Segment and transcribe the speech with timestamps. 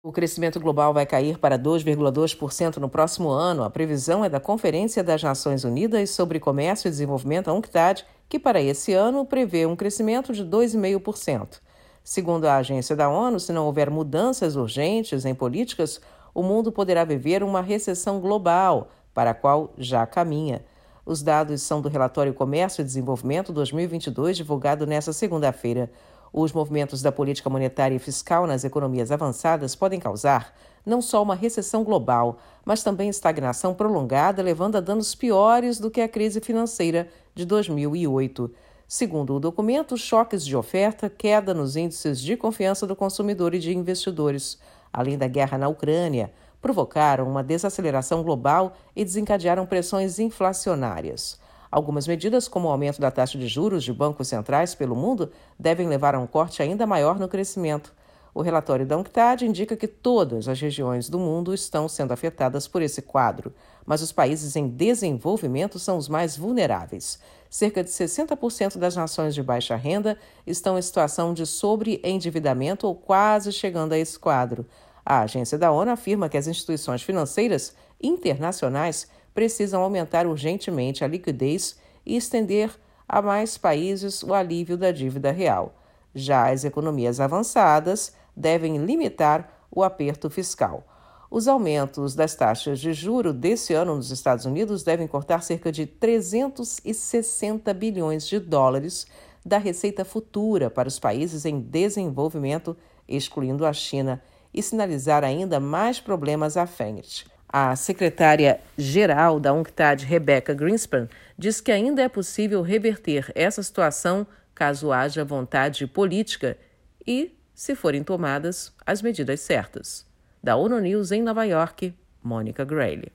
[0.00, 3.64] O crescimento global vai cair para 2,2% no próximo ano.
[3.64, 8.38] A previsão é da Conferência das Nações Unidas sobre Comércio e Desenvolvimento, a UNCTAD, que
[8.38, 11.60] para esse ano prevê um crescimento de 2,5%.
[12.04, 16.00] Segundo a agência da ONU, se não houver mudanças urgentes em políticas,
[16.32, 20.64] o mundo poderá viver uma recessão global, para a qual já caminha.
[21.04, 25.90] Os dados são do relatório Comércio e Desenvolvimento 2022, divulgado nesta segunda-feira.
[26.32, 30.54] Os movimentos da política monetária e fiscal nas economias avançadas podem causar
[30.84, 36.00] não só uma recessão global, mas também estagnação prolongada, levando a danos piores do que
[36.00, 38.50] a crise financeira de 2008.
[38.86, 43.76] Segundo o documento, choques de oferta, queda nos índices de confiança do consumidor e de
[43.76, 44.58] investidores,
[44.90, 51.38] além da guerra na Ucrânia, provocaram uma desaceleração global e desencadearam pressões inflacionárias.
[51.70, 55.88] Algumas medidas, como o aumento da taxa de juros de bancos centrais pelo mundo, devem
[55.88, 57.92] levar a um corte ainda maior no crescimento.
[58.34, 62.80] O relatório da UNCTAD indica que todas as regiões do mundo estão sendo afetadas por
[62.82, 63.52] esse quadro,
[63.84, 67.18] mas os países em desenvolvimento são os mais vulneráveis.
[67.50, 70.16] Cerca de 60% das nações de baixa renda
[70.46, 74.66] estão em situação de sobreendividamento ou quase chegando a esse quadro.
[75.04, 79.08] A agência da ONU afirma que as instituições financeiras internacionais
[79.38, 82.76] precisam aumentar urgentemente a liquidez e estender
[83.08, 85.76] a mais países o alívio da dívida real.
[86.12, 90.82] Já as economias avançadas devem limitar o aperto fiscal.
[91.30, 95.86] Os aumentos das taxas de juro desse ano nos Estados Unidos devem cortar cerca de
[95.86, 99.06] 360 bilhões de dólares
[99.46, 104.20] da receita futura para os países em desenvolvimento, excluindo a China,
[104.52, 107.37] e sinalizar ainda mais problemas à frente.
[107.50, 114.92] A secretária-geral da UNCTAD, Rebecca Greenspan, diz que ainda é possível reverter essa situação caso
[114.92, 116.58] haja vontade política
[117.06, 120.06] e se forem tomadas as medidas certas.
[120.42, 123.10] Da ONU News em Nova York, Mônica Grayle.